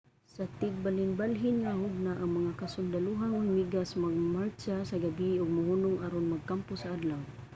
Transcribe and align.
sa 0.35 0.43
tigbalhinbalhin 0.59 1.55
nga 1.63 1.71
hugna 1.81 2.13
ang 2.17 2.31
mga 2.37 2.51
kasundalohang 2.61 3.35
hulmigas 3.37 3.89
magmartsa 4.03 4.75
sa 4.89 4.97
gabii 5.05 5.35
ug 5.41 5.49
mohunong 5.57 5.97
aron 6.05 6.31
magkampo 6.33 6.73
sa 6.79 6.91
adlaw 6.95 7.21